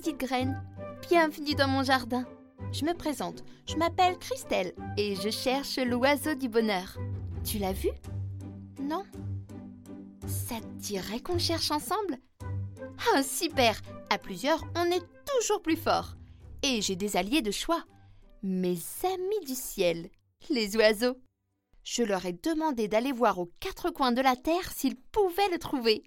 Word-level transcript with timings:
petite 0.00 0.16
graine. 0.16 0.58
Bienvenue 1.10 1.54
dans 1.54 1.68
mon 1.68 1.82
jardin. 1.82 2.24
Je 2.72 2.86
me 2.86 2.94
présente, 2.94 3.44
je 3.66 3.76
m'appelle 3.76 4.16
Christelle 4.16 4.72
et 4.96 5.14
je 5.14 5.28
cherche 5.28 5.76
l'oiseau 5.76 6.34
du 6.34 6.48
bonheur. 6.48 6.96
Tu 7.44 7.58
l'as 7.58 7.74
vu? 7.74 7.90
Non 8.80 9.04
Ça 10.26 10.58
te 10.58 10.66
dirait 10.78 11.20
qu'on 11.20 11.38
cherche 11.38 11.70
ensemble? 11.70 12.16
Ah, 13.14 13.22
super 13.22 13.78
À 14.08 14.16
plusieurs, 14.16 14.64
on 14.74 14.86
est 14.86 15.04
toujours 15.26 15.60
plus 15.60 15.76
fort. 15.76 16.16
Et 16.62 16.80
j'ai 16.80 16.96
des 16.96 17.18
alliés 17.18 17.42
de 17.42 17.50
choix. 17.50 17.84
Mes 18.42 18.78
amis 19.04 19.46
du 19.46 19.54
ciel, 19.54 20.08
les 20.48 20.76
oiseaux. 20.78 21.18
Je 21.84 22.04
leur 22.04 22.24
ai 22.24 22.32
demandé 22.32 22.88
d'aller 22.88 23.12
voir 23.12 23.38
aux 23.38 23.52
quatre 23.60 23.90
coins 23.90 24.12
de 24.12 24.22
la 24.22 24.36
terre 24.36 24.72
s'ils 24.72 24.96
pouvaient 24.96 25.50
le 25.52 25.58
trouver. 25.58 26.04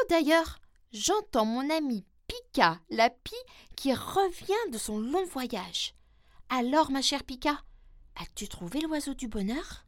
Oh 0.00 0.06
d'ailleurs, 0.08 0.58
j'entends 0.92 1.44
mon 1.44 1.68
ami 1.70 2.04
Pika, 2.26 2.78
la 2.90 3.10
pie, 3.10 3.34
qui 3.76 3.92
revient 3.92 4.70
de 4.70 4.78
son 4.78 4.98
long 4.98 5.24
voyage. 5.24 5.94
Alors, 6.48 6.90
ma 6.90 7.02
chère 7.02 7.24
Pika, 7.24 7.62
as-tu 8.20 8.48
trouvé 8.48 8.80
l'oiseau 8.80 9.14
du 9.14 9.28
bonheur? 9.28 9.84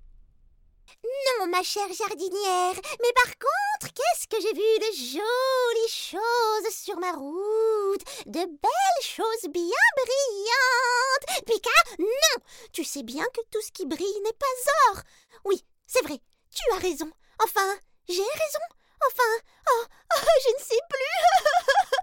Non, 1.04 1.46
ma 1.46 1.62
chère 1.62 1.92
jardinière, 1.92 2.74
mais 2.74 3.12
par 3.14 3.32
contre, 3.38 3.94
qu'est-ce 3.94 4.26
que 4.28 4.40
j'ai 4.40 4.52
vu 4.52 4.60
de 4.60 4.96
jolies 4.96 5.88
choses 5.88 6.74
sur 6.74 6.98
ma 6.98 7.12
route, 7.12 8.04
de 8.26 8.40
belles 8.40 9.02
choses 9.02 9.50
bien 9.50 9.86
brillantes. 9.96 11.46
Pika, 11.46 11.70
non, 12.00 12.44
tu 12.72 12.84
sais 12.84 13.02
bien 13.02 13.24
que 13.32 13.40
tout 13.50 13.62
ce 13.62 13.72
qui 13.72 13.86
brille 13.86 14.20
n'est 14.24 14.32
pas 14.32 14.90
or. 14.90 15.02
Oui, 15.44 15.64
c'est 15.86 16.02
vrai, 16.02 16.20
tu 16.50 16.74
as 16.74 16.78
raison. 16.78 17.10
Enfin, 17.42 17.78
j'ai 18.08 18.14
raison. 18.14 18.81
Enfin, 19.06 19.32
oh, 19.70 19.84
oh, 20.16 20.28
je 20.44 20.52
ne 20.54 20.64
sais 20.64 20.82
plus. 20.88 21.18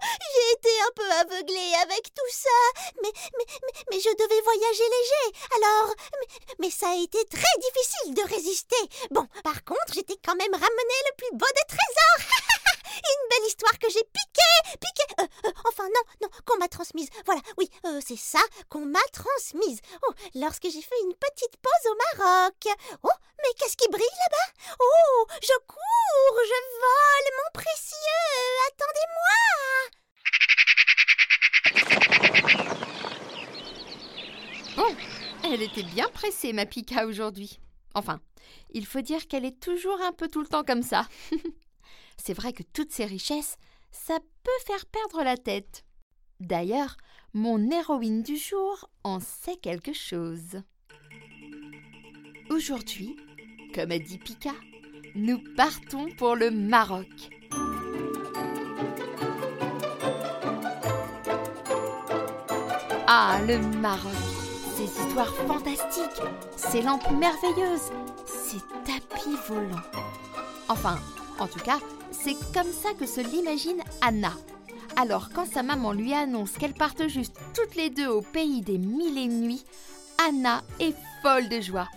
J'ai 0.34 0.52
été 0.52 0.80
un 0.80 0.92
peu 0.94 1.10
aveuglée 1.12 1.72
avec 1.82 2.14
tout 2.14 2.30
ça. 2.30 2.58
Mais, 3.02 3.10
je 4.00 4.16
devais 4.16 4.40
voyager 4.42 4.88
léger. 4.96 5.26
Alors, 5.56 5.94
mais, 6.20 6.54
mais, 6.60 6.70
ça 6.70 6.90
a 6.90 6.96
été 6.96 7.24
très 7.26 7.56
difficile 7.60 8.14
de 8.14 8.34
résister. 8.34 9.08
Bon, 9.10 9.26
par 9.44 9.62
contre, 9.64 9.94
j'étais 9.94 10.18
quand 10.24 10.36
même 10.36 10.52
ramené 10.52 10.96
le 11.08 11.16
plus 11.16 11.36
beau 11.36 11.46
des 11.54 11.76
trésors. 11.76 12.66
Une 12.90 13.28
belle 13.30 13.46
histoire 13.46 13.78
que 13.78 13.88
j'ai 13.88 14.02
piquée, 14.02 14.76
piquée. 14.80 15.14
Euh, 15.20 15.26
euh, 15.46 15.52
enfin, 15.68 15.84
non, 15.84 16.02
non, 16.22 16.28
qu'on 16.44 16.58
m'a 16.58 16.68
transmise. 16.68 17.08
Voilà, 17.24 17.40
oui, 17.58 17.68
euh, 17.86 18.00
c'est 18.04 18.18
ça 18.18 18.40
qu'on 18.68 18.86
m'a 18.86 18.98
transmise. 19.12 19.80
Oh, 20.06 20.12
lorsque 20.34 20.64
j'ai 20.64 20.82
fait 20.82 21.00
une 21.04 21.14
petite 21.14 21.56
pause 21.62 21.86
au 21.90 21.96
Maroc. 22.18 22.68
Oh, 23.02 23.08
mais 23.38 23.52
qu'est-ce 23.58 23.76
qui 23.76 23.88
brille 23.88 24.02
là-bas? 24.02 24.74
Oh, 24.80 25.26
je 25.42 25.58
cours, 25.66 26.38
je 26.44 26.60
vole, 26.80 27.30
mon 27.38 27.50
précieux. 27.54 28.26
Attendez-moi. 28.68 29.38
Bon, 34.76 34.96
elle 35.44 35.62
était 35.62 35.82
bien 35.82 36.08
pressée, 36.08 36.52
ma 36.52 36.66
Pika, 36.66 37.06
aujourd'hui. 37.06 37.60
Enfin, 37.94 38.20
il 38.72 38.86
faut 38.86 39.00
dire 39.00 39.26
qu'elle 39.26 39.44
est 39.44 39.60
toujours 39.60 40.00
un 40.00 40.12
peu 40.12 40.28
tout 40.28 40.40
le 40.40 40.46
temps 40.46 40.64
comme 40.64 40.82
ça. 40.82 41.06
C'est 42.22 42.34
vrai 42.34 42.52
que 42.52 42.62
toutes 42.62 42.92
ces 42.92 43.06
richesses, 43.06 43.56
ça 43.90 44.18
peut 44.42 44.50
faire 44.66 44.84
perdre 44.86 45.24
la 45.24 45.38
tête. 45.38 45.84
D'ailleurs, 46.38 46.96
mon 47.32 47.70
héroïne 47.70 48.22
du 48.22 48.36
jour 48.36 48.90
en 49.04 49.20
sait 49.20 49.56
quelque 49.56 49.94
chose. 49.94 50.62
Aujourd'hui, 52.50 53.16
comme 53.74 53.90
a 53.90 53.98
dit 53.98 54.18
Pika, 54.18 54.52
nous 55.14 55.42
partons 55.56 56.08
pour 56.18 56.36
le 56.36 56.50
Maroc. 56.50 57.06
Ah, 63.06 63.40
le 63.46 63.58
Maroc 63.78 64.12
Ces 64.76 64.84
histoires 64.84 65.34
fantastiques, 65.46 66.22
ces 66.56 66.82
lampes 66.82 67.10
merveilleuses, 67.12 67.90
ces 68.26 68.60
tapis 68.84 69.36
volants. 69.48 69.82
Enfin, 70.68 70.98
en 71.38 71.46
tout 71.46 71.58
cas, 71.60 71.78
c'est 72.22 72.36
comme 72.52 72.70
ça 72.70 72.92
que 72.98 73.06
se 73.06 73.20
l'imagine 73.20 73.82
Anna. 74.02 74.32
Alors 74.96 75.30
quand 75.30 75.46
sa 75.46 75.62
maman 75.62 75.92
lui 75.92 76.12
annonce 76.12 76.52
qu'elles 76.52 76.74
partent 76.74 77.08
juste 77.08 77.38
toutes 77.54 77.76
les 77.76 77.90
deux 77.90 78.08
au 78.08 78.20
pays 78.20 78.60
des 78.60 78.78
mille 78.78 79.16
et 79.16 79.22
une 79.22 79.40
nuits, 79.40 79.64
Anna 80.28 80.62
est 80.80 80.94
folle 81.22 81.48
de 81.48 81.60
joie. 81.60 81.88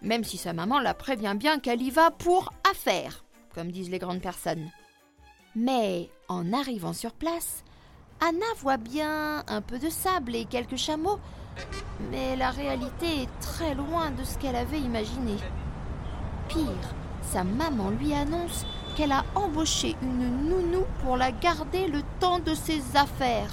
Même 0.00 0.24
si 0.24 0.38
sa 0.38 0.52
maman 0.52 0.78
la 0.78 0.94
prévient 0.94 1.34
bien 1.36 1.58
qu'elle 1.58 1.82
y 1.82 1.90
va 1.90 2.10
pour 2.10 2.52
affaire, 2.70 3.24
comme 3.54 3.70
disent 3.70 3.90
les 3.90 3.98
grandes 3.98 4.22
personnes. 4.22 4.70
Mais 5.54 6.08
en 6.28 6.52
arrivant 6.52 6.92
sur 6.92 7.12
place, 7.12 7.62
Anna 8.20 8.46
voit 8.58 8.76
bien 8.76 9.44
un 9.48 9.60
peu 9.60 9.78
de 9.78 9.90
sable 9.90 10.34
et 10.34 10.46
quelques 10.46 10.76
chameaux, 10.76 11.18
mais 12.10 12.36
la 12.36 12.50
réalité 12.50 13.22
est 13.22 13.40
très 13.40 13.74
loin 13.74 14.10
de 14.10 14.24
ce 14.24 14.38
qu'elle 14.38 14.56
avait 14.56 14.80
imaginé. 14.80 15.36
Pire, 16.48 16.94
sa 17.22 17.44
maman 17.44 17.90
lui 17.90 18.14
annonce 18.14 18.64
qu'elle 18.94 19.12
a 19.12 19.24
embauché 19.34 19.96
une 20.02 20.48
nounou 20.48 20.84
pour 21.02 21.16
la 21.16 21.32
garder 21.32 21.88
le 21.88 22.02
temps 22.20 22.38
de 22.38 22.54
ses 22.54 22.96
affaires. 22.96 23.52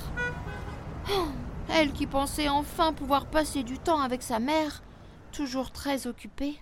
Oh, 1.11 1.27
elle 1.69 1.91
qui 1.93 2.05
pensait 2.05 2.49
enfin 2.49 2.93
pouvoir 2.93 3.29
passer 3.29 3.63
du 3.63 3.79
temps 3.79 4.01
avec 4.01 4.21
sa 4.21 4.39
mère, 4.39 4.83
toujours 5.31 5.71
très 5.71 6.07
occupée. 6.07 6.59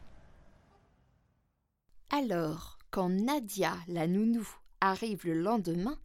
Alors, 2.12 2.78
quand 2.92 3.10
Nadia, 3.10 3.74
la 3.88 4.08
nounou, 4.08 4.48
arrive 4.82 5.26
le 5.26 5.34
lendemain, 5.34 5.98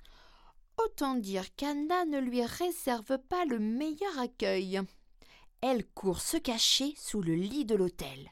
autant 0.82 1.14
dire 1.14 1.54
qu'Anna 1.54 2.04
ne 2.04 2.18
lui 2.18 2.44
réserve 2.44 3.18
pas 3.18 3.44
le 3.44 3.58
meilleur 3.58 4.18
accueil. 4.18 4.80
Elle 5.60 5.86
court 5.86 6.20
se 6.20 6.36
cacher 6.36 6.94
sous 6.96 7.22
le 7.22 7.34
lit 7.34 7.64
de 7.64 7.74
l'hôtel. 7.74 8.30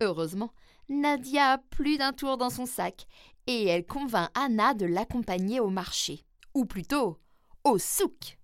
Heureusement, 0.00 0.52
Nadia 0.88 1.52
a 1.52 1.58
plus 1.58 1.98
d'un 1.98 2.12
tour 2.12 2.36
dans 2.36 2.50
son 2.50 2.66
sac 2.66 3.06
et 3.46 3.66
elle 3.66 3.86
convainc 3.86 4.30
Anna 4.34 4.74
de 4.74 4.86
l'accompagner 4.86 5.60
au 5.60 5.70
marché, 5.70 6.24
ou 6.54 6.64
plutôt 6.64 7.18
au 7.64 7.78
souk. 7.78 8.38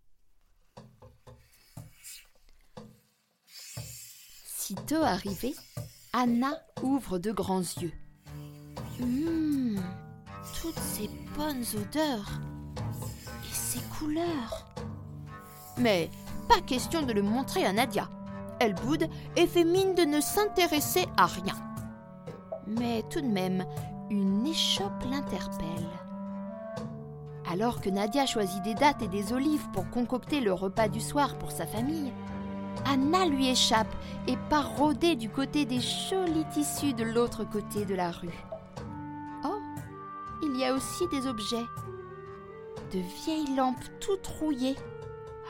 Sitôt 4.44 5.02
arrivée, 5.02 5.54
Anna 6.12 6.52
ouvre 6.82 7.18
de 7.18 7.32
grands 7.32 7.60
yeux. 7.60 7.92
Hum, 9.00 9.82
toutes 10.60 10.78
ces 10.78 11.08
bonnes 11.36 11.64
odeurs 11.74 12.30
et 13.44 13.54
ces 13.54 13.80
couleurs. 13.98 14.72
Mais 15.78 16.10
pas 16.48 16.60
question 16.60 17.02
de 17.02 17.12
le 17.12 17.22
montrer 17.22 17.64
à 17.64 17.72
Nadia. 17.72 18.08
Elle 18.60 18.74
boude 18.74 19.08
et 19.36 19.46
fait 19.46 19.64
mine 19.64 19.94
de 19.94 20.02
ne 20.02 20.20
s'intéresser 20.20 21.06
à 21.16 21.26
rien. 21.26 21.54
Mais 22.66 23.02
tout 23.10 23.20
de 23.20 23.26
même, 23.26 23.66
une 24.12 24.46
échoppe 24.46 25.04
l'interpelle. 25.10 25.88
Alors 27.50 27.80
que 27.80 27.88
Nadia 27.88 28.26
choisit 28.26 28.62
des 28.62 28.74
dattes 28.74 29.00
et 29.00 29.08
des 29.08 29.32
olives 29.32 29.66
pour 29.72 29.88
concocter 29.88 30.40
le 30.40 30.52
repas 30.52 30.88
du 30.88 31.00
soir 31.00 31.38
pour 31.38 31.50
sa 31.50 31.66
famille, 31.66 32.12
Anna 32.84 33.24
lui 33.24 33.48
échappe 33.48 33.94
et 34.26 34.36
part 34.50 34.76
rôder 34.76 35.16
du 35.16 35.30
côté 35.30 35.64
des 35.64 35.80
jolis 35.80 36.44
tissus 36.52 36.92
de 36.92 37.04
l'autre 37.04 37.44
côté 37.44 37.86
de 37.86 37.94
la 37.94 38.10
rue. 38.10 38.44
Oh, 39.44 39.60
il 40.42 40.58
y 40.58 40.64
a 40.64 40.74
aussi 40.74 41.08
des 41.08 41.26
objets. 41.26 41.64
De 42.92 42.98
vieilles 43.24 43.56
lampes 43.56 43.76
toutes 43.98 44.26
rouillées. 44.26 44.76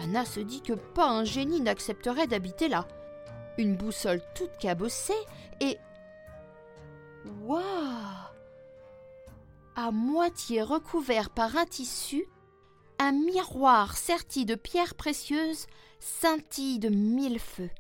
Anna 0.01 0.25
se 0.25 0.41
dit 0.41 0.63
que 0.63 0.75
pas 0.75 1.11
un 1.11 1.25
génie 1.25 1.61
n'accepterait 1.61 2.29
d'habiter 2.29 2.69
là. 2.69 2.87
Une 3.59 3.77
boussole 3.77 4.23
toute 4.37 4.57
cabossée 4.59 5.13
et... 5.61 5.79
Waouh 7.43 8.22
à 9.77 9.91
moitié 9.91 10.63
recouvert 10.63 11.31
par 11.31 11.57
un 11.57 11.65
tissu, 11.65 12.27
un 12.99 13.13
miroir 13.13 13.97
serti 13.97 14.45
de 14.45 14.55
pierres 14.55 14.95
précieuses 14.95 15.67
scintille 16.01 16.79
de 16.79 16.89
mille 16.89 17.39
feux. 17.39 17.71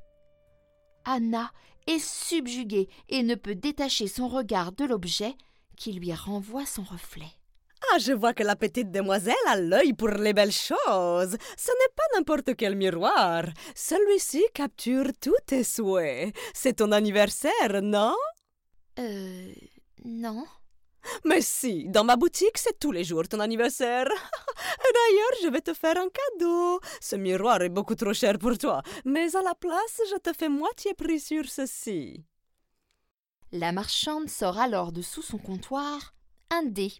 Anna 1.04 1.50
est 1.86 1.98
subjuguée 1.98 2.88
et 3.08 3.22
ne 3.22 3.34
peut 3.34 3.54
détacher 3.54 4.06
son 4.06 4.28
regard 4.28 4.72
de 4.72 4.84
l'objet 4.84 5.34
qui 5.76 5.92
lui 5.92 6.12
renvoie 6.12 6.66
son 6.66 6.82
reflet. 6.82 7.32
Ah, 7.90 7.98
je 7.98 8.12
vois 8.12 8.32
que 8.32 8.44
la 8.44 8.54
petite 8.54 8.92
demoiselle 8.92 9.34
a 9.48 9.56
l'œil 9.56 9.92
pour 9.92 10.08
les 10.08 10.32
belles 10.32 10.52
choses. 10.52 11.36
Ce 11.56 11.70
n'est 11.70 11.94
pas 11.96 12.16
n'importe 12.16 12.54
quel 12.56 12.76
miroir. 12.76 13.44
Celui-ci 13.74 14.44
capture 14.54 15.08
tous 15.20 15.34
tes 15.46 15.64
souhaits. 15.64 16.34
C'est 16.54 16.74
ton 16.74 16.92
anniversaire, 16.92 17.82
non? 17.82 18.14
Euh. 18.98 19.52
Non. 20.04 20.44
Mais 21.24 21.40
si, 21.40 21.88
dans 21.88 22.04
ma 22.04 22.16
boutique, 22.16 22.58
c'est 22.58 22.78
tous 22.78 22.92
les 22.92 23.04
jours 23.04 23.28
ton 23.28 23.40
anniversaire. 23.40 24.06
D'ailleurs, 24.94 25.36
je 25.42 25.48
vais 25.48 25.60
te 25.60 25.74
faire 25.74 25.96
un 25.96 26.08
cadeau. 26.08 26.80
Ce 27.00 27.16
miroir 27.16 27.62
est 27.62 27.68
beaucoup 27.68 27.94
trop 27.94 28.12
cher 28.12 28.38
pour 28.38 28.56
toi, 28.58 28.82
mais 29.04 29.34
à 29.36 29.42
la 29.42 29.54
place, 29.54 30.00
je 30.10 30.18
te 30.18 30.32
fais 30.32 30.48
moitié 30.48 30.94
prix 30.94 31.20
sur 31.20 31.48
ceci. 31.48 32.24
La 33.52 33.72
marchande 33.72 34.28
sort 34.28 34.58
alors 34.58 34.92
de 34.92 35.02
sous 35.02 35.22
son 35.22 35.38
comptoir 35.38 36.14
un 36.50 36.64
dé, 36.64 36.92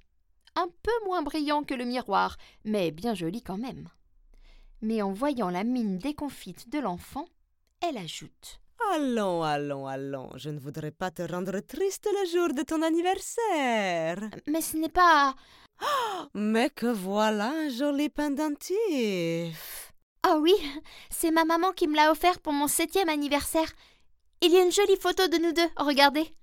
un 0.54 0.68
peu 0.82 1.04
moins 1.06 1.22
brillant 1.22 1.62
que 1.62 1.74
le 1.74 1.84
miroir, 1.84 2.36
mais 2.64 2.90
bien 2.90 3.14
joli 3.14 3.42
quand 3.42 3.58
même. 3.58 3.88
Mais 4.80 5.02
en 5.02 5.12
voyant 5.12 5.50
la 5.50 5.64
mine 5.64 5.98
déconfite 5.98 6.70
de 6.70 6.78
l'enfant, 6.78 7.26
elle 7.80 7.98
ajoute 7.98 8.60
Allons, 8.90 9.42
allons, 9.42 9.86
allons, 9.86 10.30
je 10.36 10.50
ne 10.50 10.58
voudrais 10.58 10.90
pas 10.90 11.10
te 11.10 11.22
rendre 11.22 11.60
triste 11.60 12.06
le 12.20 12.28
jour 12.30 12.52
de 12.52 12.62
ton 12.62 12.82
anniversaire. 12.82 14.28
Mais 14.46 14.60
ce 14.60 14.76
n'est 14.76 14.88
pas. 14.88 15.34
Mais 16.34 16.70
que 16.70 16.86
voilà 16.86 17.50
un 17.50 17.68
joli 17.68 18.08
pendentif. 18.08 19.92
Ah 20.22 20.36
oui, 20.38 20.54
c'est 21.10 21.30
ma 21.30 21.44
maman 21.44 21.72
qui 21.72 21.88
me 21.88 21.96
l'a 21.96 22.10
offert 22.12 22.40
pour 22.40 22.52
mon 22.52 22.68
septième 22.68 23.08
anniversaire. 23.08 23.70
Il 24.40 24.52
y 24.52 24.56
a 24.56 24.62
une 24.62 24.72
jolie 24.72 24.98
photo 25.00 25.26
de 25.28 25.38
nous 25.38 25.52
deux, 25.52 25.70
regardez. 25.76 26.34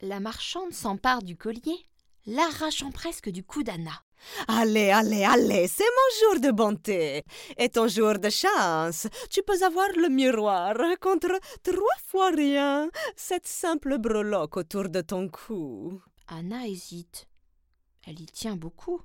La 0.00 0.20
marchande 0.20 0.72
s'empare 0.72 1.22
du 1.22 1.36
collier, 1.36 1.86
l'arrachant 2.26 2.90
presque 2.90 3.28
du 3.30 3.44
cou 3.44 3.62
d'Anna. 3.62 4.02
Allez, 4.46 4.90
allez, 4.90 5.24
allez, 5.24 5.66
c'est 5.66 5.82
mon 5.82 6.30
jour 6.30 6.40
de 6.40 6.50
bonté 6.52 7.24
et 7.56 7.68
ton 7.68 7.88
jour 7.88 8.18
de 8.18 8.30
chance. 8.30 9.08
Tu 9.30 9.42
peux 9.42 9.64
avoir 9.64 9.88
le 9.96 10.08
miroir 10.08 10.74
contre 11.00 11.40
trois 11.62 11.98
fois 12.06 12.30
rien, 12.30 12.88
cette 13.16 13.48
simple 13.48 13.98
breloque 13.98 14.56
autour 14.56 14.88
de 14.88 15.00
ton 15.00 15.28
cou. 15.28 16.00
Anna 16.28 16.66
hésite. 16.66 17.26
Elle 18.06 18.20
y 18.20 18.26
tient 18.26 18.56
beaucoup. 18.56 19.00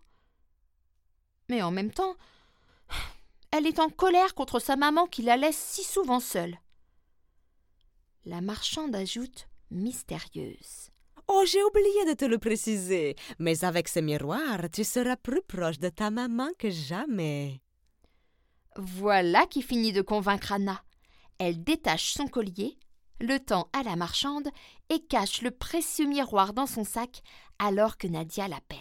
Mais 1.50 1.62
en 1.62 1.72
même 1.72 1.92
temps, 1.92 2.16
elle 3.52 3.66
est 3.66 3.80
en 3.80 3.90
colère 3.90 4.36
contre 4.36 4.60
sa 4.60 4.75
maman 4.75 5.08
qui 5.08 5.22
la 5.22 5.38
laisse 5.38 5.58
si 5.58 5.84
souvent 5.84 6.19
seule. 6.19 6.58
La 8.25 8.42
marchande 8.42 8.96
ajoute 8.96 9.48
mystérieuse. 9.72 10.92
Oh, 11.29 11.44
j'ai 11.45 11.62
oublié 11.63 12.06
de 12.06 12.13
te 12.13 12.24
le 12.24 12.38
préciser, 12.38 13.15
mais 13.38 13.65
avec 13.65 13.89
ce 13.89 14.00
miroir, 14.00 14.69
tu 14.71 14.85
seras 14.85 15.18
plus 15.18 15.41
proche 15.41 15.77
de 15.77 15.89
ta 15.89 16.09
maman 16.09 16.47
que 16.57 16.69
jamais. 16.69 17.62
Voilà 18.77 19.45
qui 19.45 19.62
finit 19.62 19.91
de 19.91 20.01
convaincre 20.01 20.53
Anna. 20.53 20.81
Elle 21.38 21.63
détache 21.63 22.13
son 22.13 22.27
collier, 22.27 22.77
le 23.19 23.39
tend 23.39 23.69
à 23.74 23.83
la 23.83 23.97
marchande 23.97 24.47
et 24.89 25.00
cache 25.00 25.41
le 25.41 25.51
précieux 25.51 26.07
miroir 26.07 26.53
dans 26.53 26.65
son 26.65 26.85
sac 26.85 27.21
alors 27.59 27.97
que 27.97 28.07
Nadia 28.07 28.47
l'appelle. 28.47 28.80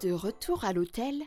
De 0.00 0.12
retour 0.12 0.64
à 0.64 0.72
l'hôtel, 0.72 1.22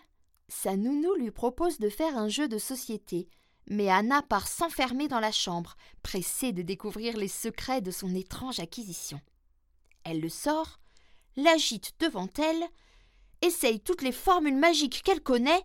sa 0.50 0.76
nounou 0.76 1.14
lui 1.16 1.32
propose 1.32 1.80
de 1.80 1.90
faire 1.90 2.18
un 2.18 2.28
jeu 2.28 2.48
de 2.48 2.58
société 2.58 3.30
mais 3.68 3.90
Anna 3.90 4.22
part 4.22 4.48
s'enfermer 4.48 5.08
dans 5.08 5.20
la 5.20 5.32
chambre, 5.32 5.76
pressée 6.02 6.52
de 6.52 6.62
découvrir 6.62 7.18
les 7.18 7.28
secrets 7.28 7.82
de 7.82 7.92
son 7.92 8.14
étrange 8.14 8.60
acquisition. 8.60 9.22
Elle 10.04 10.20
le 10.20 10.30
sort, 10.30 10.80
l'agite 11.36 11.94
devant 12.00 12.30
elle, 12.38 12.64
essaye 13.42 13.80
toutes 13.80 14.02
les 14.02 14.12
formules 14.12 14.58
magiques 14.58 15.02
qu'elle 15.04 15.22
connaît, 15.22 15.64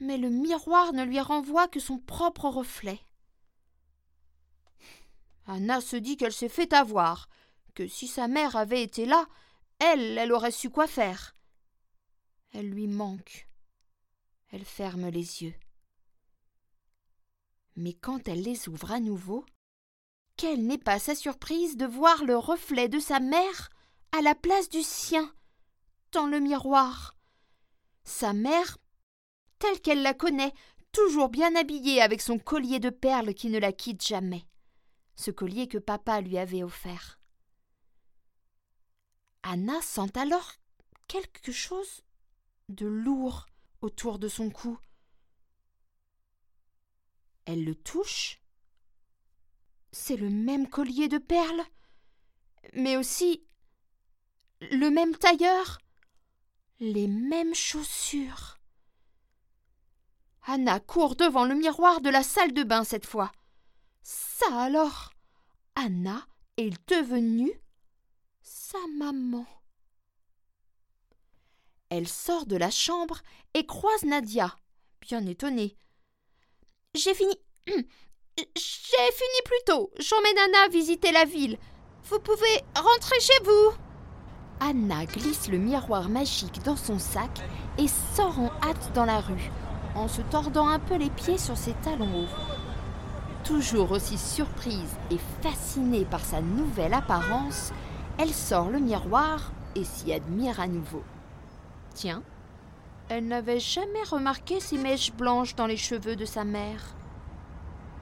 mais 0.00 0.18
le 0.18 0.30
miroir 0.30 0.92
ne 0.92 1.04
lui 1.04 1.20
renvoie 1.20 1.68
que 1.68 1.80
son 1.80 1.98
propre 1.98 2.46
reflet. 2.46 3.00
Anna 5.46 5.80
se 5.80 5.96
dit 5.96 6.16
qu'elle 6.16 6.32
s'est 6.32 6.48
fait 6.48 6.72
avoir, 6.72 7.28
que 7.74 7.86
si 7.86 8.06
sa 8.06 8.28
mère 8.28 8.56
avait 8.56 8.82
été 8.82 9.04
là, 9.04 9.26
elle, 9.78 10.18
elle 10.18 10.32
aurait 10.32 10.52
su 10.52 10.70
quoi 10.70 10.86
faire. 10.86 11.34
Elle 12.52 12.68
lui 12.68 12.86
manque. 12.86 13.48
Elle 14.52 14.64
ferme 14.64 15.08
les 15.08 15.42
yeux. 15.42 15.54
Mais 17.80 17.94
quand 17.94 18.28
elle 18.28 18.42
les 18.42 18.68
ouvre 18.68 18.92
à 18.92 19.00
nouveau, 19.00 19.46
quelle 20.36 20.66
n'est 20.66 20.76
pas 20.76 20.98
sa 20.98 21.14
surprise 21.14 21.78
de 21.78 21.86
voir 21.86 22.26
le 22.26 22.36
reflet 22.36 22.90
de 22.90 22.98
sa 22.98 23.20
mère 23.20 23.70
à 24.12 24.20
la 24.20 24.34
place 24.34 24.68
du 24.68 24.82
sien 24.82 25.34
dans 26.12 26.26
le 26.26 26.40
miroir. 26.40 27.16
Sa 28.04 28.34
mère, 28.34 28.76
telle 29.58 29.80
qu'elle 29.80 30.02
la 30.02 30.12
connaît, 30.12 30.52
toujours 30.92 31.30
bien 31.30 31.56
habillée 31.56 32.02
avec 32.02 32.20
son 32.20 32.38
collier 32.38 32.80
de 32.80 32.90
perles 32.90 33.32
qui 33.32 33.48
ne 33.48 33.58
la 33.58 33.72
quitte 33.72 34.06
jamais, 34.06 34.44
ce 35.16 35.30
collier 35.30 35.66
que 35.66 35.78
papa 35.78 36.20
lui 36.20 36.36
avait 36.36 36.62
offert. 36.62 37.18
Anna 39.42 39.80
sent 39.80 40.18
alors 40.18 40.52
quelque 41.08 41.50
chose 41.50 42.02
de 42.68 42.86
lourd 42.86 43.46
autour 43.80 44.18
de 44.18 44.28
son 44.28 44.50
cou. 44.50 44.78
Elle 47.50 47.64
le 47.64 47.74
touche. 47.74 48.38
C'est 49.90 50.16
le 50.16 50.30
même 50.30 50.68
collier 50.68 51.08
de 51.08 51.18
perles, 51.18 51.64
mais 52.74 52.96
aussi 52.96 53.44
le 54.60 54.88
même 54.88 55.16
tailleur, 55.16 55.80
les 56.78 57.08
mêmes 57.08 57.52
chaussures. 57.52 58.60
Anna 60.42 60.78
court 60.78 61.16
devant 61.16 61.44
le 61.44 61.56
miroir 61.56 62.00
de 62.00 62.08
la 62.08 62.22
salle 62.22 62.52
de 62.52 62.62
bain 62.62 62.84
cette 62.84 63.06
fois. 63.06 63.32
Ça 64.04 64.46
alors 64.62 65.12
Anna 65.74 66.24
est 66.56 66.88
devenue 66.88 67.52
sa 68.42 68.78
maman. 68.96 69.46
Elle 71.88 72.06
sort 72.06 72.46
de 72.46 72.54
la 72.54 72.70
chambre 72.70 73.22
et 73.54 73.66
croise 73.66 74.04
Nadia, 74.04 74.56
bien 75.00 75.26
étonnée. 75.26 75.76
J'ai 76.94 77.14
fini. 77.14 77.34
J'ai 77.66 79.12
fini 79.12 79.40
plus 79.44 79.64
tôt. 79.66 79.90
J'emmène 79.98 80.38
Anna 80.38 80.68
visiter 80.68 81.12
la 81.12 81.24
ville. 81.24 81.56
Vous 82.04 82.18
pouvez 82.18 82.64
rentrer 82.74 83.20
chez 83.20 83.44
vous. 83.44 83.72
Anna 84.60 85.06
glisse 85.06 85.48
le 85.48 85.58
miroir 85.58 86.08
magique 86.08 86.62
dans 86.64 86.76
son 86.76 86.98
sac 86.98 87.30
et 87.78 87.86
sort 87.88 88.38
en 88.40 88.50
hâte 88.62 88.92
dans 88.94 89.04
la 89.04 89.20
rue, 89.20 89.50
en 89.94 90.08
se 90.08 90.20
tordant 90.22 90.68
un 90.68 90.78
peu 90.78 90.96
les 90.96 91.10
pieds 91.10 91.38
sur 91.38 91.56
ses 91.56 91.74
talons 91.74 92.24
hauts. 92.24 93.44
Toujours 93.44 93.92
aussi 93.92 94.18
surprise 94.18 94.96
et 95.10 95.18
fascinée 95.42 96.04
par 96.04 96.24
sa 96.24 96.40
nouvelle 96.40 96.92
apparence, 96.92 97.72
elle 98.18 98.34
sort 98.34 98.68
le 98.68 98.80
miroir 98.80 99.52
et 99.76 99.84
s'y 99.84 100.12
admire 100.12 100.60
à 100.60 100.66
nouveau. 100.66 101.02
Tiens, 101.94 102.22
elle 103.10 103.26
n'avait 103.26 103.58
jamais 103.58 104.04
remarqué 104.04 104.60
ces 104.60 104.78
mèches 104.78 105.12
blanches 105.12 105.56
dans 105.56 105.66
les 105.66 105.76
cheveux 105.76 106.14
de 106.14 106.24
sa 106.24 106.44
mère. 106.44 106.94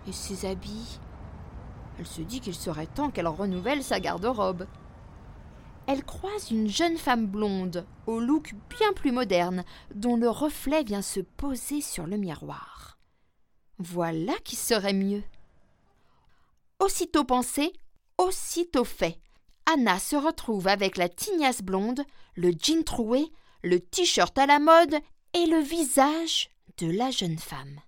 Et 0.06 0.12
ses 0.12 0.46
habits? 0.46 1.00
Elle 1.98 2.06
se 2.06 2.20
dit 2.20 2.40
qu'il 2.40 2.54
serait 2.54 2.86
temps 2.86 3.10
qu'elle 3.10 3.26
renouvelle 3.26 3.82
sa 3.82 4.00
garde-robe. 4.00 4.66
Elle 5.86 6.04
croise 6.04 6.50
une 6.50 6.68
jeune 6.68 6.98
femme 6.98 7.26
blonde, 7.26 7.86
au 8.06 8.20
look 8.20 8.54
bien 8.68 8.92
plus 8.92 9.10
moderne, 9.10 9.64
dont 9.94 10.16
le 10.16 10.28
reflet 10.28 10.84
vient 10.84 11.00
se 11.00 11.20
poser 11.20 11.80
sur 11.80 12.06
le 12.06 12.18
miroir. 12.18 12.98
Voilà 13.78 14.34
qui 14.44 14.56
serait 14.56 14.92
mieux. 14.92 15.22
Aussitôt 16.80 17.24
pensé, 17.24 17.72
aussitôt 18.18 18.84
fait. 18.84 19.18
Anna 19.64 19.98
se 19.98 20.16
retrouve 20.16 20.68
avec 20.68 20.98
la 20.98 21.08
tignasse 21.08 21.62
blonde, 21.62 22.02
le 22.36 22.50
jean 22.50 22.84
troué, 22.84 23.32
le 23.62 23.80
t-shirt 23.80 24.36
à 24.38 24.46
la 24.46 24.58
mode 24.58 24.96
et 25.34 25.46
le 25.46 25.58
visage 25.58 26.50
de 26.78 26.90
la 26.90 27.10
jeune 27.10 27.38
femme. 27.38 27.80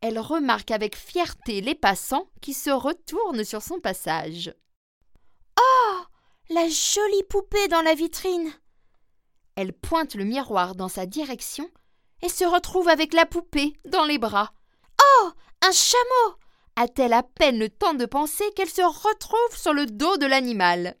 Elle 0.00 0.18
remarque 0.18 0.70
avec 0.70 0.96
fierté 0.96 1.60
les 1.60 1.74
passants 1.74 2.28
qui 2.42 2.52
se 2.52 2.70
retournent 2.70 3.44
sur 3.44 3.62
son 3.62 3.80
passage. 3.80 4.54
Oh 5.58 6.00
La 6.50 6.68
jolie 6.68 7.24
poupée 7.28 7.68
dans 7.68 7.80
la 7.80 7.94
vitrine 7.94 8.52
Elle 9.56 9.72
pointe 9.72 10.14
le 10.14 10.24
miroir 10.24 10.74
dans 10.74 10.88
sa 10.88 11.06
direction 11.06 11.70
et 12.22 12.28
se 12.28 12.44
retrouve 12.44 12.88
avec 12.88 13.14
la 13.14 13.26
poupée 13.26 13.72
dans 13.86 14.04
les 14.04 14.18
bras. 14.18 14.52
Oh 15.00 15.30
Un 15.62 15.72
chameau 15.72 16.36
a-t-elle 16.76 17.12
à 17.12 17.22
peine 17.22 17.58
le 17.58 17.68
temps 17.68 17.94
de 17.94 18.04
penser 18.04 18.44
qu'elle 18.56 18.68
se 18.68 18.82
retrouve 18.82 19.56
sur 19.56 19.72
le 19.72 19.86
dos 19.86 20.16
de 20.16 20.26
l'animal? 20.26 20.96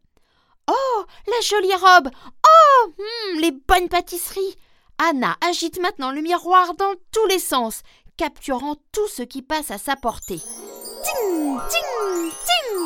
Oh 0.68 1.04
La 1.26 1.40
jolie 1.42 1.74
robe 1.74 2.10
Oh 2.46 2.88
hmm, 2.98 3.38
Les 3.40 3.50
bonnes 3.50 3.88
pâtisseries 3.88 4.56
Anna 4.98 5.36
agite 5.40 5.80
maintenant 5.80 6.12
le 6.12 6.22
miroir 6.22 6.74
dans 6.74 6.94
tous 7.10 7.26
les 7.26 7.40
sens, 7.40 7.82
capturant 8.16 8.76
tout 8.92 9.08
ce 9.08 9.22
qui 9.22 9.42
passe 9.42 9.70
à 9.70 9.78
sa 9.78 9.96
portée. 9.96 10.38
Ting 10.38 11.58
Ting 11.68 12.30
Ting 12.46 12.78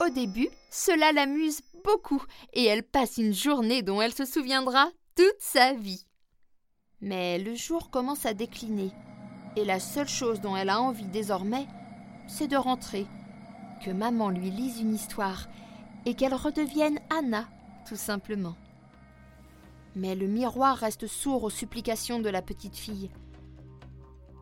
Au 0.00 0.08
début, 0.10 0.48
cela 0.70 1.12
l'amuse 1.12 1.62
beaucoup 1.84 2.22
et 2.52 2.64
elle 2.64 2.84
passe 2.84 3.18
une 3.18 3.34
journée 3.34 3.82
dont 3.82 4.00
elle 4.00 4.14
se 4.14 4.24
souviendra 4.24 4.88
toute 5.16 5.40
sa 5.40 5.72
vie. 5.72 6.06
Mais 7.00 7.38
le 7.38 7.56
jour 7.56 7.90
commence 7.90 8.24
à 8.24 8.34
décliner 8.34 8.92
et 9.56 9.64
la 9.64 9.80
seule 9.80 10.08
chose 10.08 10.40
dont 10.40 10.56
elle 10.56 10.70
a 10.70 10.80
envie 10.80 11.08
désormais, 11.08 11.66
c'est 12.26 12.48
de 12.48 12.56
rentrer, 12.56 13.06
que 13.84 13.90
maman 13.90 14.30
lui 14.30 14.50
lise 14.50 14.80
une 14.80 14.94
histoire 14.94 15.48
et 16.06 16.14
qu'elle 16.14 16.34
redevienne 16.34 16.98
Anna, 17.10 17.48
tout 17.88 17.96
simplement. 17.96 18.56
Mais 19.94 20.14
le 20.14 20.26
miroir 20.26 20.76
reste 20.76 21.06
sourd 21.06 21.44
aux 21.44 21.50
supplications 21.50 22.18
de 22.18 22.28
la 22.30 22.42
petite 22.42 22.76
fille. 22.76 23.10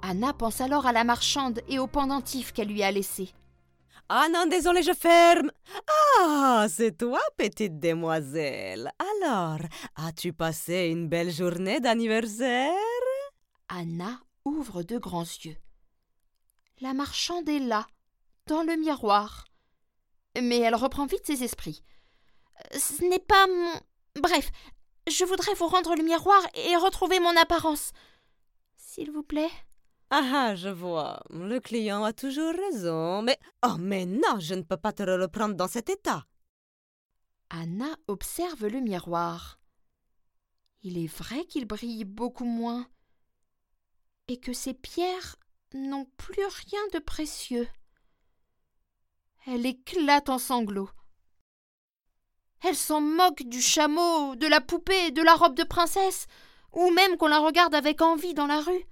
Anna 0.02 0.32
pense 0.32 0.60
alors 0.60 0.86
à 0.86 0.92
la 0.92 1.04
marchande 1.04 1.60
et 1.68 1.78
au 1.78 1.86
pendentif 1.86 2.52
qu'elle 2.52 2.68
lui 2.68 2.82
a 2.82 2.90
laissé. 2.90 3.32
Ah 4.08 4.26
non, 4.32 4.46
désolé, 4.46 4.82
je 4.82 4.92
ferme. 4.92 5.52
Ah, 6.18 6.66
c'est 6.68 6.98
toi, 6.98 7.20
petite 7.36 7.78
demoiselle. 7.78 8.90
Alors, 9.22 9.60
as-tu 9.94 10.32
passé 10.32 10.88
une 10.88 11.08
belle 11.08 11.30
journée 11.30 11.80
d'anniversaire? 11.80 12.72
Anna 13.68 14.20
ouvre 14.44 14.82
de 14.82 14.98
grands 14.98 15.22
yeux. 15.22 15.56
La 16.80 16.92
marchande 16.92 17.48
est 17.48 17.60
là, 17.60 17.86
dans 18.46 18.62
le 18.62 18.74
miroir. 18.76 19.44
Mais 20.40 20.58
elle 20.58 20.74
reprend 20.74 21.06
vite 21.06 21.26
ses 21.26 21.42
esprits. 21.42 21.82
Ce 22.72 23.02
n'est 23.04 23.18
pas 23.18 23.46
mon. 23.46 23.72
Bref, 24.20 24.50
je 25.08 25.24
voudrais 25.24 25.54
vous 25.54 25.66
rendre 25.66 25.94
le 25.96 26.02
miroir 26.02 26.40
et 26.54 26.76
retrouver 26.76 27.20
mon 27.20 27.36
apparence. 27.36 27.92
S'il 28.76 29.10
vous 29.10 29.22
plaît. 29.22 29.50
Ah, 30.10 30.54
je 30.56 30.68
vois. 30.68 31.22
Le 31.30 31.58
client 31.60 32.04
a 32.04 32.12
toujours 32.12 32.52
raison. 32.52 33.22
Mais. 33.22 33.38
Oh, 33.64 33.76
mais 33.78 34.06
non, 34.06 34.38
je 34.38 34.54
ne 34.54 34.62
peux 34.62 34.76
pas 34.76 34.92
te 34.92 35.02
le 35.02 35.16
reprendre 35.16 35.54
dans 35.54 35.68
cet 35.68 35.88
état. 35.88 36.26
Anna 37.50 37.96
observe 38.06 38.66
le 38.66 38.80
miroir. 38.80 39.58
Il 40.82 40.98
est 40.98 41.12
vrai 41.12 41.44
qu'il 41.44 41.66
brille 41.66 42.04
beaucoup 42.04 42.44
moins. 42.44 42.86
Et 44.28 44.38
que 44.38 44.52
ces 44.52 44.74
pierres 44.74 45.36
n'ont 45.74 46.06
plus 46.16 46.44
rien 46.44 46.80
de 46.92 46.98
précieux. 47.00 47.68
Elle 49.46 49.66
éclate 49.66 50.28
en 50.28 50.38
sanglots. 50.38 50.90
Elle 52.62 52.76
s'en 52.76 53.00
moque 53.00 53.42
du 53.44 53.60
chameau, 53.60 54.36
de 54.36 54.46
la 54.46 54.60
poupée, 54.60 55.12
de 55.12 55.22
la 55.22 55.34
robe 55.34 55.56
de 55.56 55.64
princesse, 55.64 56.26
ou 56.72 56.90
même 56.90 57.16
qu'on 57.16 57.28
la 57.28 57.38
regarde 57.38 57.74
avec 57.74 58.02
envie 58.02 58.34
dans 58.34 58.46
la 58.46 58.60
rue. 58.60 58.84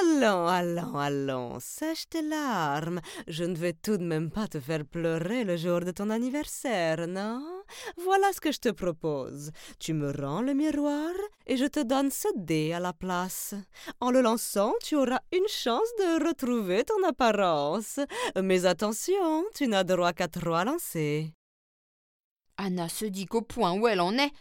Allons, 0.00 0.46
allons, 0.46 0.98
allons, 0.98 1.60
sèche 1.60 2.08
tes 2.08 2.22
larmes. 2.22 3.00
Je 3.26 3.44
ne 3.44 3.54
vais 3.54 3.72
tout 3.72 3.96
de 3.96 4.04
même 4.04 4.30
pas 4.30 4.48
te 4.48 4.60
faire 4.60 4.84
pleurer 4.84 5.44
le 5.44 5.56
jour 5.56 5.80
de 5.80 5.92
ton 5.92 6.10
anniversaire, 6.10 7.06
non? 7.06 7.57
Voilà 7.96 8.32
ce 8.32 8.40
que 8.40 8.52
je 8.52 8.58
te 8.58 8.68
propose. 8.70 9.50
Tu 9.78 9.92
me 9.92 10.10
rends 10.12 10.42
le 10.42 10.54
miroir 10.54 11.12
et 11.46 11.56
je 11.56 11.64
te 11.64 11.80
donne 11.80 12.10
ce 12.10 12.28
dé 12.36 12.72
à 12.72 12.80
la 12.80 12.92
place. 12.92 13.54
En 14.00 14.10
le 14.10 14.20
lançant, 14.20 14.72
tu 14.82 14.96
auras 14.96 15.20
une 15.32 15.48
chance 15.48 15.88
de 15.98 16.26
retrouver 16.26 16.84
ton 16.84 17.02
apparence. 17.06 18.00
Mais 18.40 18.66
attention, 18.66 19.44
tu 19.54 19.68
n'as 19.68 19.84
droit 19.84 20.12
qu'à 20.12 20.28
trois 20.28 20.64
lancers. 20.64 21.26
Anna 22.56 22.88
se 22.88 23.04
dit 23.04 23.26
qu'au 23.26 23.42
point 23.42 23.72
où 23.78 23.86
elle 23.86 24.00
en 24.00 24.14
est, 24.14 24.32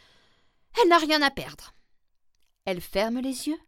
elle 0.82 0.90
n'a 0.90 0.98
rien 0.98 1.22
à 1.22 1.32
perdre. 1.32 1.74
Elle 2.66 2.82
ferme 2.82 3.20
les 3.20 3.48
yeux 3.48 3.60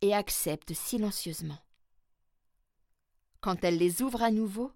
et 0.00 0.14
accepte 0.14 0.72
silencieusement. 0.74 1.58
Quand 3.40 3.62
elle 3.62 3.78
les 3.78 4.02
ouvre 4.02 4.22
à 4.22 4.30
nouveau, 4.30 4.72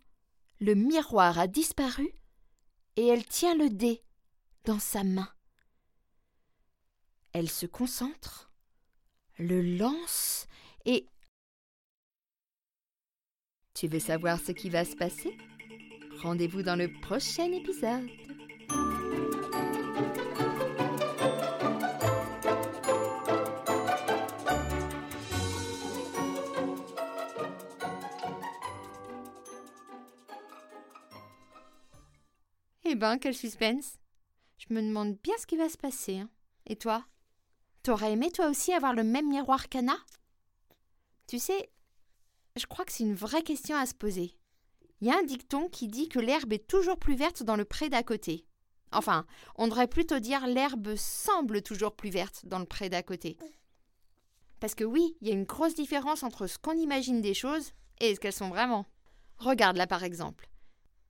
le 0.61 0.75
miroir 0.75 1.39
a 1.39 1.47
disparu 1.49 2.09
et 2.97 3.07
elle 3.09 3.25
tient 3.25 3.57
le 3.57 3.69
dé 3.69 4.03
dans 4.65 4.79
sa 4.79 5.05
main. 5.05 5.29
Elle 7.33 7.51
se 7.51 7.67
concentre, 7.67 8.51
le 9.39 9.63
lance 9.63 10.47
et... 10.85 11.07
Tu 13.75 13.89
veux 13.89 14.01
savoir 14.01 14.39
ce 14.39 14.53
qui 14.53 14.69
va 14.69 14.85
se 14.85 14.95
passer? 14.95 15.37
Rendez-vous 16.21 16.63
dans 16.63 16.77
le 16.77 16.93
prochain 17.01 17.51
épisode. 17.51 18.09
Eh 32.85 32.95
ben, 32.95 33.19
quel 33.19 33.35
suspense. 33.35 34.02
Je 34.69 34.75
me 34.75 34.83
demande 34.83 35.17
bien 35.23 35.35
ce 35.39 35.47
qui 35.47 35.57
va 35.57 35.69
se 35.69 35.77
passer. 35.77 36.21
hein. 36.21 36.31
Et 36.67 36.77
toi? 36.77 37.05
T'aurais 37.83 38.13
aimé 38.13 38.31
toi 38.31 38.49
aussi 38.49 38.73
avoir 38.73 38.95
le 38.95 39.03
même 39.03 39.29
miroir 39.29 39.69
qu'Anna? 39.69 39.97
Tu 41.27 41.41
sais, 41.41 41.71
je 42.55 42.67
crois 42.67 42.85
que 42.85 42.93
c'est 42.93 43.03
une 43.03 43.15
vraie 43.15 43.43
question 43.43 43.77
à 43.77 43.87
se 43.87 43.95
poser. 43.95 44.39
Il 45.01 45.09
y 45.09 45.11
a 45.11 45.19
un 45.19 45.25
dicton 45.25 45.69
qui 45.69 45.89
dit 45.89 46.09
que 46.09 46.21
l'herbe 46.21 46.53
est 46.53 46.69
toujours 46.69 46.97
plus 46.97 47.17
verte 47.17 47.43
dans 47.43 47.57
le 47.57 47.65
pré 47.65 47.89
d'à 47.89 48.05
côté. 48.05 48.47
Enfin, 48.93 49.27
on 49.57 49.67
devrait 49.67 49.89
plutôt 49.89 50.21
dire 50.21 50.47
l'herbe 50.47 50.95
semble 50.95 51.63
toujours 51.63 51.97
plus 51.97 52.11
verte 52.11 52.47
dans 52.47 52.61
le 52.61 52.67
pré 52.67 52.89
d'à 52.89 53.03
côté. 53.03 53.37
Parce 54.61 54.77
que 54.77 54.85
oui, 54.85 55.17
il 55.21 55.27
y 55.27 55.33
a 55.33 55.35
une 55.35 55.43
grosse 55.43 55.75
différence 55.75 56.23
entre 56.23 56.47
ce 56.47 56.59
qu'on 56.59 56.77
imagine 56.77 57.21
des 57.21 57.35
choses 57.35 57.73
et 57.99 58.15
ce 58.15 58.21
qu'elles 58.21 58.33
sont 58.33 58.51
vraiment. 58.51 58.87
Regarde 59.39 59.77
là 59.77 59.89
par 59.89 60.05
exemple. 60.05 60.49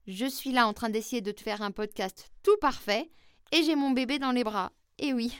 Je 0.07 0.25
suis 0.25 0.51
là 0.51 0.65
en 0.65 0.73
train 0.73 0.89
d'essayer 0.89 1.21
de 1.21 1.31
te 1.31 1.41
faire 1.41 1.61
un 1.61 1.71
podcast 1.71 2.31
tout 2.41 2.57
parfait 2.57 3.11
et 3.53 3.63
j'ai 3.63 3.75
mon 3.75 3.91
bébé 3.91 4.19
dans 4.19 4.31
les 4.31 4.43
bras. 4.43 4.73
Et 4.97 5.13
oui. 5.13 5.37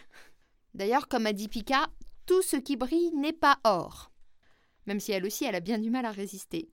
D'ailleurs, 0.73 1.07
comme 1.07 1.25
a 1.25 1.33
dit 1.33 1.47
Pika, 1.47 1.87
tout 2.25 2.41
ce 2.43 2.55
qui 2.55 2.77
brille 2.77 3.11
n'est 3.15 3.33
pas 3.33 3.59
or. 3.63 4.11
Même 4.85 4.99
si 4.99 5.11
elle 5.11 5.25
aussi, 5.25 5.45
elle 5.45 5.55
a 5.55 5.59
bien 5.59 5.79
du 5.79 5.89
mal 5.89 6.05
à 6.05 6.11
résister. 6.11 6.69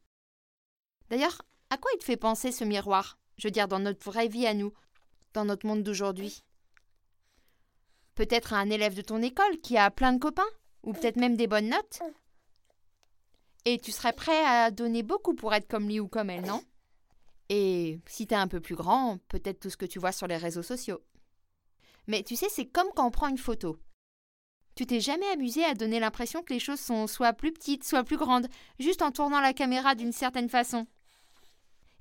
D'ailleurs, 1.08 1.42
à 1.70 1.78
quoi 1.78 1.90
il 1.94 1.98
te 1.98 2.04
fait 2.04 2.16
penser 2.16 2.52
ce 2.52 2.64
miroir? 2.64 3.18
Je 3.38 3.48
veux 3.48 3.52
dire, 3.52 3.68
dans 3.68 3.78
notre 3.78 4.04
vraie 4.04 4.28
vie 4.28 4.46
à 4.46 4.54
nous, 4.54 4.72
dans 5.32 5.46
notre 5.46 5.66
monde 5.66 5.82
d'aujourd'hui. 5.82 6.44
Peut-être 8.14 8.52
à 8.52 8.58
un 8.58 8.68
élève 8.68 8.94
de 8.94 9.02
ton 9.02 9.22
école 9.22 9.60
qui 9.62 9.78
a 9.78 9.90
plein 9.90 10.12
de 10.12 10.18
copains, 10.18 10.42
ou 10.82 10.92
peut-être 10.92 11.16
même 11.16 11.36
des 11.36 11.46
bonnes 11.46 11.70
notes. 11.70 12.00
Et 13.64 13.78
tu 13.78 13.92
serais 13.92 14.12
prêt 14.12 14.44
à 14.44 14.70
donner 14.70 15.02
beaucoup 15.02 15.34
pour 15.34 15.54
être 15.54 15.68
comme 15.68 15.88
lui 15.88 16.00
ou 16.00 16.08
comme 16.08 16.28
elle, 16.28 16.44
non? 16.44 16.62
Et 17.48 17.98
si 18.06 18.26
t'es 18.26 18.34
un 18.34 18.48
peu 18.48 18.60
plus 18.60 18.76
grand, 18.76 19.18
peut-être 19.28 19.60
tout 19.60 19.70
ce 19.70 19.76
que 19.76 19.86
tu 19.86 19.98
vois 19.98 20.12
sur 20.12 20.26
les 20.26 20.36
réseaux 20.36 20.62
sociaux. 20.62 21.00
Mais 22.06 22.22
tu 22.22 22.36
sais, 22.36 22.48
c'est 22.48 22.66
comme 22.66 22.90
quand 22.94 23.06
on 23.06 23.10
prend 23.10 23.28
une 23.28 23.38
photo. 23.38 23.78
Tu 24.74 24.86
t'es 24.86 25.00
jamais 25.00 25.28
amusé 25.28 25.64
à 25.64 25.74
donner 25.74 26.00
l'impression 26.00 26.42
que 26.42 26.54
les 26.54 26.60
choses 26.60 26.80
sont 26.80 27.06
soit 27.06 27.32
plus 27.32 27.52
petites, 27.52 27.84
soit 27.84 28.04
plus 28.04 28.16
grandes, 28.16 28.48
juste 28.78 29.02
en 29.02 29.10
tournant 29.10 29.40
la 29.40 29.52
caméra 29.52 29.94
d'une 29.94 30.12
certaine 30.12 30.48
façon. 30.48 30.86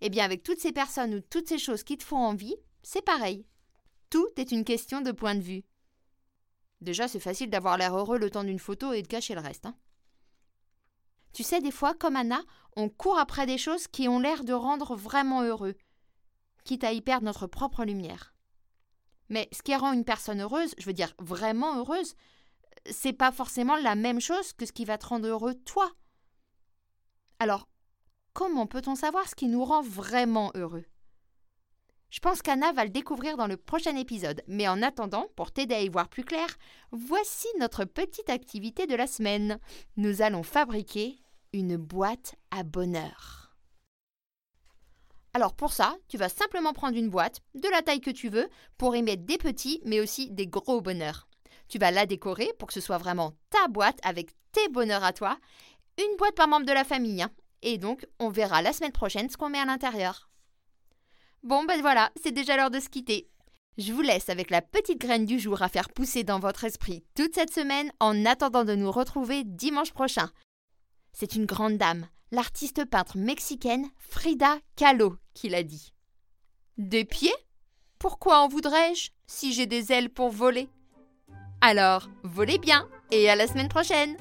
Eh 0.02 0.10
bien, 0.10 0.24
avec 0.24 0.44
toutes 0.44 0.60
ces 0.60 0.72
personnes 0.72 1.14
ou 1.14 1.20
toutes 1.20 1.50
ces 1.50 1.58
choses 1.58 1.84
qui 1.84 1.98
te 1.98 2.04
font 2.04 2.18
envie, 2.18 2.56
c'est 2.84 3.04
pareil. 3.04 3.46
Tout 4.10 4.28
est 4.38 4.52
une 4.52 4.64
question 4.64 5.02
de 5.02 5.12
point 5.12 5.36
de 5.36 5.42
vue. 5.42 5.64
Déjà, 6.82 7.08
c'est 7.08 7.20
facile 7.20 7.50
d'avoir 7.50 7.78
l'air 7.78 7.98
heureux 7.98 8.18
le 8.18 8.30
temps 8.30 8.46
d'une 8.46 8.60
photo 8.60 8.94
et 8.94 9.02
de 9.02 9.08
cacher 9.08 9.36
le 9.36 9.42
reste. 9.42 9.66
hein. 9.66 9.76
Tu 11.34 11.44
sais, 11.44 11.60
des 11.60 11.72
fois, 11.72 11.94
comme 11.94 12.16
Anna, 12.16 12.42
on 12.76 12.90
court 12.90 13.20
après 13.20 13.46
des 13.46 13.58
choses 13.58 13.88
qui 13.88 14.08
ont 14.08 14.20
l'air 14.20 14.44
de 14.44 14.54
rendre 14.54 14.96
vraiment 14.96 15.44
heureux, 15.44 15.76
quitte 16.64 16.84
à 16.84 16.94
y 16.94 17.02
perdre 17.02 17.26
notre 17.26 17.48
propre 17.48 17.84
lumière. 17.84 18.34
Mais 19.30 19.48
ce 19.52 19.62
qui 19.62 19.76
rend 19.76 19.94
une 19.94 20.06
personne 20.06 20.42
heureuse, 20.42 20.74
je 20.78 20.86
veux 20.86 20.94
dire 20.94 21.14
vraiment 21.20 21.78
heureuse, 21.78 22.16
c'est 22.90 23.14
pas 23.14 23.32
forcément 23.32 23.76
la 23.78 23.96
même 23.96 24.20
chose 24.20 24.54
que 24.54 24.66
ce 24.66 24.72
qui 24.72 24.86
va 24.86 24.98
te 24.98 25.08
rendre 25.08 25.28
heureux 25.28 25.56
toi. 25.56 25.92
Alors, 27.40 27.70
comment 28.34 28.68
peut-on 28.68 28.96
savoir 28.96 29.28
ce 29.28 29.36
qui 29.36 29.48
nous 29.48 29.64
rend 29.64 29.82
vraiment 29.82 30.52
heureux? 30.56 30.86
Je 32.10 32.20
pense 32.20 32.42
qu'Anna 32.42 32.72
va 32.74 32.86
le 32.86 32.90
découvrir 32.90 33.38
dans 33.38 33.46
le 33.46 33.58
prochain 33.58 33.96
épisode, 33.96 34.42
mais 34.48 34.68
en 34.68 34.82
attendant, 34.82 35.28
pour 35.36 35.52
t'aider 35.52 35.76
à 35.76 35.82
y 35.82 35.90
voir 35.90 36.10
plus 36.10 36.24
clair, 36.24 36.48
voici 36.92 37.48
notre 37.60 37.86
petite 37.86 38.32
activité 38.32 38.88
de 38.88 38.96
la 38.96 39.06
semaine. 39.06 39.60
Nous 39.96 40.24
allons 40.24 40.42
fabriquer 40.42 41.20
une 41.54 41.78
boîte 41.78 42.36
à 42.50 42.64
bonheur. 42.64 43.39
Alors 45.34 45.54
pour 45.54 45.74
ça, 45.74 45.96
tu 46.08 46.18
vas 46.18 46.30
simplement 46.30 46.74
prendre 46.74 46.98
une 46.98 47.10
boîte, 47.10 47.42
de 47.56 47.70
la 47.70 47.82
taille 47.82 48.02
que 48.02 48.10
tu 48.10 48.30
veux, 48.30 48.50
pour 48.78 48.96
y 48.96 49.04
mettre 49.04 49.24
des 49.24 49.38
petits 49.38 49.82
mais 49.86 50.00
aussi 50.00 50.32
des 50.32 50.48
gros 50.48 50.82
bonheurs. 50.82 51.28
Tu 51.68 51.78
vas 51.78 51.92
la 51.92 52.06
décorer 52.06 52.52
pour 52.58 52.68
que 52.68 52.74
ce 52.74 52.82
soit 52.82 52.98
vraiment 52.98 53.34
ta 53.52 53.68
boîte 53.68 54.00
avec 54.04 54.32
tes 54.52 54.68
bonheurs 54.70 55.04
à 55.04 55.14
toi. 55.14 55.38
Une 56.00 56.18
boîte 56.18 56.36
par 56.36 56.48
membre 56.48 56.66
de 56.66 56.74
la 56.74 56.84
famille. 56.84 57.22
hein. 57.22 57.32
Et 57.62 57.78
donc, 57.78 58.08
on 58.20 58.30
verra 58.30 58.62
la 58.62 58.74
semaine 58.74 58.92
prochaine 58.92 59.30
ce 59.30 59.38
qu'on 59.38 59.50
met 59.50 59.60
à 59.60 59.66
l'intérieur. 59.66 60.30
Bon, 61.44 61.64
ben 61.66 61.80
voilà, 61.82 62.12
c'est 62.22 62.32
déjà 62.32 62.58
l'heure 62.58 62.72
de 62.72 62.80
se 62.80 62.90
quitter. 62.90 63.30
Je 63.78 63.94
vous 63.94 64.02
laisse 64.02 64.30
avec 64.30 64.50
la 64.50 64.62
petite 64.62 65.00
graine 65.00 65.26
du 65.26 65.40
jour 65.40 65.62
à 65.62 65.70
faire 65.70 65.90
pousser 65.90 66.24
dans 66.24 66.40
votre 66.40 66.66
esprit 66.66 67.06
toute 67.16 67.36
cette 67.36 67.54
semaine 67.54 67.92
en 68.00 68.26
attendant 68.26 68.66
de 68.66 68.76
nous 68.76 68.92
retrouver 68.92 69.44
dimanche 69.46 69.94
prochain. 69.94 70.30
C'est 71.14 71.36
une 71.36 71.46
grande 71.46 71.78
dame, 71.78 72.08
l'artiste 72.32 72.86
peintre 72.86 73.18
mexicaine 73.18 73.90
Frida 73.98 74.58
Kahlo, 74.76 75.18
qui 75.34 75.50
l'a 75.50 75.64
dit. 75.64 75.94
Des 76.78 77.06
pieds? 77.06 77.36
Pourquoi 77.98 78.40
en 78.40 78.48
voudrais-je 78.48 79.12
si 79.28 79.54
j'ai 79.54 79.66
des 79.66 79.92
ailes 79.92 80.10
pour 80.10 80.30
voler? 80.30 80.70
Alors, 81.62 82.10
volez 82.24 82.58
bien 82.58 82.88
et 83.12 83.30
à 83.30 83.36
la 83.36 83.48
semaine 83.48 83.68
prochaine 83.68 84.16